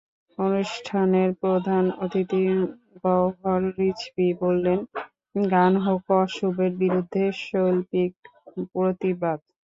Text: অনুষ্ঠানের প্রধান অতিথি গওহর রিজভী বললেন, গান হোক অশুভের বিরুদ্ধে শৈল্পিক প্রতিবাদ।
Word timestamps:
অনুষ্ঠানের 0.37 1.29
প্রধান 1.41 1.83
অতিথি 1.99 2.43
গওহর 3.03 3.61
রিজভী 3.77 4.29
বললেন, 4.41 4.79
গান 5.35 5.73
হোক 5.85 6.05
অশুভের 6.19 6.71
বিরুদ্ধে 6.81 7.23
শৈল্পিক 7.41 8.11
প্রতিবাদ। 8.71 9.39